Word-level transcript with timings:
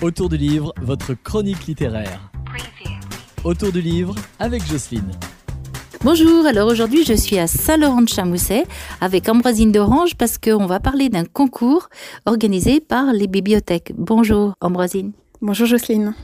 Autour 0.00 0.28
du 0.28 0.36
livre, 0.36 0.72
votre 0.80 1.12
chronique 1.14 1.66
littéraire. 1.66 2.30
Autour 3.42 3.72
du 3.72 3.80
livre 3.80 4.14
avec 4.38 4.64
Jocelyne. 4.64 5.10
Bonjour, 6.04 6.46
alors 6.46 6.68
aujourd'hui 6.68 7.04
je 7.04 7.14
suis 7.14 7.36
à 7.36 7.48
Saint-Laurent-de-Chamousset 7.48 8.62
avec 9.00 9.28
Ambroisine 9.28 9.72
d'Orange 9.72 10.14
parce 10.14 10.38
qu'on 10.38 10.66
va 10.66 10.78
parler 10.78 11.08
d'un 11.08 11.24
concours 11.24 11.88
organisé 12.26 12.80
par 12.80 13.12
les 13.12 13.26
bibliothèques. 13.26 13.92
Bonjour 13.96 14.54
Ambroisine. 14.60 15.14
Bonjour 15.42 15.66
Jocelyne. 15.66 16.14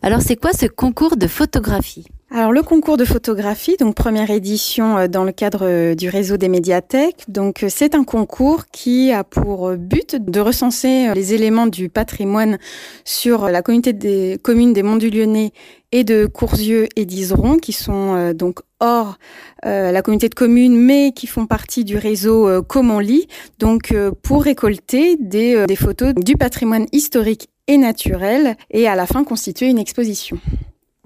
Alors 0.00 0.20
c'est 0.20 0.36
quoi 0.36 0.52
ce 0.52 0.66
concours 0.66 1.16
de 1.16 1.26
photographie? 1.26 2.06
Alors 2.34 2.50
le 2.50 2.62
concours 2.62 2.96
de 2.96 3.04
photographie, 3.04 3.76
donc 3.78 3.94
première 3.94 4.30
édition 4.30 4.96
euh, 4.96 5.06
dans 5.06 5.24
le 5.24 5.32
cadre 5.32 5.66
euh, 5.66 5.94
du 5.94 6.08
réseau 6.08 6.38
des 6.38 6.48
médiathèques. 6.48 7.24
Donc 7.28 7.62
euh, 7.62 7.66
c'est 7.68 7.94
un 7.94 8.04
concours 8.04 8.64
qui 8.72 9.12
a 9.12 9.22
pour 9.22 9.72
but 9.76 10.16
de 10.16 10.40
recenser 10.40 11.12
les 11.14 11.34
éléments 11.34 11.66
du 11.66 11.90
patrimoine 11.90 12.56
sur 13.04 13.48
la 13.48 13.60
communauté 13.60 13.92
des 13.92 14.38
communes 14.42 14.72
des 14.72 14.82
Monts 14.82 14.96
du 14.96 15.10
Lyonnais 15.10 15.52
et 15.92 16.04
de 16.04 16.24
Courzieux 16.24 16.88
et 16.96 17.04
d'Iseron, 17.04 17.58
qui 17.58 17.74
sont 17.74 18.32
donc 18.32 18.60
hors 18.80 19.18
la 19.62 20.00
communauté 20.00 20.30
de 20.30 20.34
communes, 20.34 20.74
mais 20.74 21.12
qui 21.12 21.26
font 21.26 21.44
partie 21.44 21.84
du 21.84 21.98
réseau 21.98 22.48
euh, 22.48 22.62
Lit, 23.00 23.28
donc 23.58 23.94
pour 24.22 24.42
récolter 24.42 25.16
des, 25.20 25.66
des 25.66 25.76
photos 25.76 26.14
du 26.14 26.36
patrimoine 26.36 26.86
historique 26.92 27.50
et 27.66 27.76
naturel, 27.76 28.56
et 28.70 28.88
à 28.88 28.94
la 28.94 29.06
fin 29.06 29.22
constituer 29.22 29.66
une 29.66 29.78
exposition. 29.78 30.38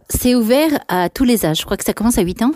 C'est 0.09 0.35
ouvert 0.35 0.79
à 0.89 1.09
tous 1.09 1.25
les 1.25 1.45
âges. 1.45 1.61
Je 1.61 1.65
crois 1.65 1.77
que 1.77 1.85
ça 1.85 1.93
commence 1.93 2.19
à 2.19 2.23
8 2.23 2.43
ans. 2.43 2.53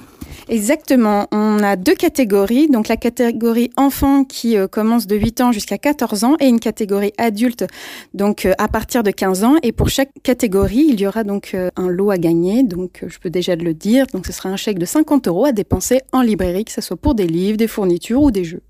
Exactement. 0.49 1.27
On 1.33 1.63
a 1.63 1.77
deux 1.77 1.95
catégories. 1.95 2.69
Donc 2.69 2.89
la 2.89 2.97
catégorie 2.97 3.71
enfant 3.77 4.25
qui 4.25 4.57
euh, 4.57 4.69
commence 4.69 5.07
de 5.07 5.17
8 5.17 5.41
ans 5.41 5.53
jusqu'à 5.53 5.79
14 5.79 6.25
ans 6.25 6.37
et 6.41 6.47
une 6.47 6.61
catégorie 6.61 7.13
adulte 7.19 7.67
donc 8.15 8.47
euh, 8.47 8.53
à 8.59 8.69
partir 8.69 9.03
de 9.03 9.11
15 9.11 9.45
ans. 9.45 9.57
Et 9.63 9.73
pour 9.73 9.89
chaque 9.89 10.11
catégorie, 10.23 10.87
il 10.89 11.01
y 11.01 11.07
aura 11.07 11.25
donc 11.25 11.53
euh, 11.55 11.71
un 11.77 11.89
lot 11.89 12.11
à 12.11 12.19
gagner. 12.19 12.63
Donc 12.63 13.05
je 13.07 13.19
peux 13.19 13.30
déjà 13.30 13.57
le 13.57 13.74
dire. 13.74 14.07
Donc 14.13 14.27
ce 14.27 14.33
sera 14.33 14.49
un 14.49 14.57
chèque 14.57 14.79
de 14.79 14.87
50 14.87 15.29
euros 15.29 15.45
à 15.45 15.52
dépenser 15.52 16.01
en 16.13 16.23
librairie, 16.23 16.65
que 16.65 16.73
ce 16.73 16.80
soit 16.80 16.96
pour 16.96 17.15
des 17.15 17.27
livres, 17.27 17.57
des 17.57 17.69
fournitures 17.69 18.23
ou 18.23 18.30
des 18.30 18.45
jeux. 18.45 18.63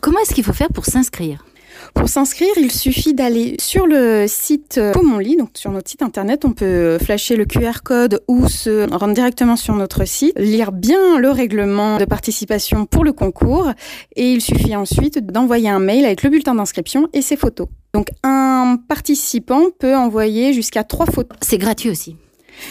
Comment 0.00 0.20
est-ce 0.20 0.34
qu'il 0.34 0.44
faut 0.44 0.52
faire 0.52 0.72
pour 0.72 0.86
s'inscrire? 0.86 1.44
Pour 1.94 2.08
s'inscrire, 2.08 2.50
il 2.56 2.70
suffit 2.70 3.14
d'aller 3.14 3.56
sur 3.60 3.86
le 3.86 4.26
site 4.26 4.80
Pomonly, 4.92 5.36
donc 5.36 5.50
sur 5.54 5.70
notre 5.70 5.88
site 5.88 6.02
internet, 6.02 6.44
on 6.44 6.52
peut 6.52 6.98
flasher 6.98 7.36
le 7.36 7.44
QR 7.44 7.82
code 7.84 8.22
ou 8.28 8.48
se 8.48 8.90
rendre 8.90 9.14
directement 9.14 9.56
sur 9.56 9.74
notre 9.74 10.04
site, 10.04 10.38
lire 10.38 10.72
bien 10.72 11.18
le 11.18 11.30
règlement 11.30 11.98
de 11.98 12.04
participation 12.04 12.86
pour 12.86 13.04
le 13.04 13.12
concours 13.12 13.70
et 14.16 14.32
il 14.32 14.40
suffit 14.40 14.76
ensuite 14.76 15.18
d'envoyer 15.18 15.68
un 15.68 15.78
mail 15.78 16.04
avec 16.04 16.22
le 16.22 16.30
bulletin 16.30 16.54
d'inscription 16.54 17.08
et 17.12 17.22
ses 17.22 17.36
photos. 17.36 17.68
Donc 17.92 18.08
un 18.22 18.78
participant 18.88 19.64
peut 19.78 19.96
envoyer 19.96 20.52
jusqu'à 20.52 20.84
trois 20.84 21.06
photos. 21.06 21.36
C'est 21.40 21.58
gratuit 21.58 21.90
aussi. 21.90 22.16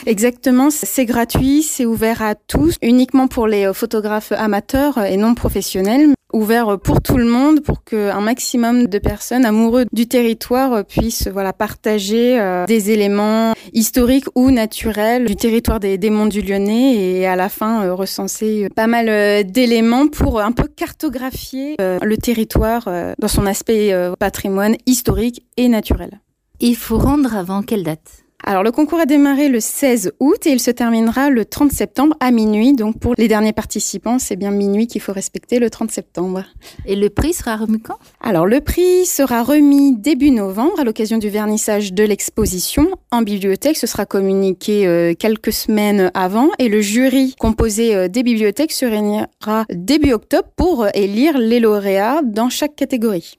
Exactement, 0.05 0.69
c'est 0.69 1.05
gratuit, 1.05 1.63
c'est 1.63 1.85
ouvert 1.85 2.21
à 2.21 2.35
tous, 2.35 2.75
uniquement 2.81 3.27
pour 3.27 3.47
les 3.47 3.73
photographes 3.73 4.31
amateurs 4.33 5.03
et 5.03 5.17
non 5.17 5.33
professionnels 5.33 6.13
ouvert 6.33 6.79
pour 6.79 7.01
tout 7.01 7.17
le 7.17 7.25
monde 7.25 7.61
pour 7.61 7.83
qu'un 7.83 8.21
maximum 8.21 8.87
de 8.87 8.99
personnes 8.99 9.45
amoureux 9.45 9.85
du 9.91 10.07
territoire 10.07 10.85
puissent 10.85 11.27
voilà 11.27 11.53
partager 11.53 12.39
euh, 12.39 12.65
des 12.65 12.91
éléments 12.91 13.53
historiques 13.73 14.27
ou 14.35 14.51
naturels 14.51 15.25
du 15.25 15.35
territoire 15.35 15.79
des, 15.79 15.97
Monts 16.09 16.27
du 16.27 16.41
Lyonnais 16.41 16.95
et 16.95 17.27
à 17.27 17.35
la 17.35 17.49
fin 17.49 17.83
euh, 17.83 17.93
recenser 17.93 18.67
pas 18.75 18.87
mal 18.87 19.09
euh, 19.09 19.43
d'éléments 19.43 20.07
pour 20.07 20.39
un 20.39 20.51
peu 20.51 20.67
cartographier 20.67 21.75
le 21.79 22.17
territoire 22.17 22.87
dans 23.19 23.27
son 23.27 23.45
aspect 23.45 23.93
patrimoine 24.19 24.75
historique 24.85 25.45
et 25.57 25.67
naturel. 25.67 26.21
Il 26.59 26.75
faut 26.75 26.97
rendre 26.97 27.35
avant 27.35 27.61
quelle 27.61 27.83
date? 27.83 28.23
Alors 28.49 28.63
le 28.63 28.71
concours 28.71 28.99
a 28.99 29.05
démarré 29.05 29.47
le 29.47 29.59
16 29.59 30.13
août 30.19 30.47
et 30.47 30.49
il 30.49 30.59
se 30.59 30.71
terminera 30.71 31.29
le 31.29 31.45
30 31.45 31.71
septembre 31.71 32.15
à 32.19 32.31
minuit. 32.31 32.73
Donc 32.73 32.97
pour 32.97 33.13
les 33.15 33.27
derniers 33.27 33.53
participants, 33.53 34.17
c'est 34.17 34.37
bien 34.37 34.49
minuit 34.49 34.87
qu'il 34.87 35.01
faut 35.01 35.13
respecter 35.13 35.59
le 35.59 35.69
30 35.69 35.91
septembre. 35.91 36.43
Et 36.87 36.95
le 36.95 37.11
prix 37.11 37.33
sera 37.33 37.57
remis 37.57 37.79
quand? 37.79 37.99
Alors 38.19 38.47
le 38.47 38.59
prix 38.59 39.05
sera 39.05 39.43
remis 39.43 39.95
début 39.95 40.31
novembre 40.31 40.79
à 40.79 40.83
l'occasion 40.83 41.19
du 41.19 41.29
vernissage 41.29 41.93
de 41.93 42.03
l'exposition 42.03 42.89
en 43.11 43.21
bibliothèque. 43.21 43.77
Ce 43.77 43.85
sera 43.85 44.07
communiqué 44.07 44.87
euh, 44.87 45.13
quelques 45.13 45.53
semaines 45.53 46.09
avant 46.15 46.49
et 46.57 46.69
le 46.69 46.81
jury 46.81 47.35
composé 47.39 47.93
euh, 47.93 48.07
des 48.07 48.23
bibliothèques 48.23 48.71
se 48.71 48.85
réunira 48.85 49.65
début 49.71 50.13
octobre 50.13 50.49
pour 50.55 50.85
euh, 50.85 50.89
élire 50.95 51.37
les 51.37 51.59
lauréats 51.59 52.21
dans 52.23 52.49
chaque 52.49 52.75
catégorie. 52.75 53.38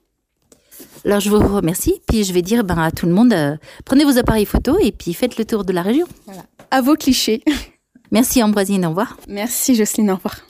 Alors 1.05 1.19
je 1.19 1.29
vous 1.29 1.39
remercie, 1.39 2.01
puis 2.07 2.23
je 2.23 2.31
vais 2.31 2.41
dire 2.41 2.63
ben, 2.63 2.77
à 2.77 2.91
tout 2.91 3.05
le 3.07 3.11
monde, 3.13 3.33
euh, 3.33 3.57
prenez 3.85 4.03
vos 4.05 4.17
appareils 4.17 4.45
photo 4.45 4.77
et 4.79 4.91
puis 4.91 5.13
faites 5.13 5.37
le 5.37 5.45
tour 5.45 5.65
de 5.65 5.73
la 5.73 5.81
région. 5.81 6.05
Voilà. 6.25 6.43
À 6.69 6.81
vos 6.81 6.95
clichés. 6.95 7.43
Merci 8.11 8.43
Ambroisine, 8.43 8.85
au 8.85 8.89
revoir. 8.89 9.17
Merci 9.27 9.75
Jocelyne, 9.75 10.11
au 10.11 10.15
revoir. 10.15 10.41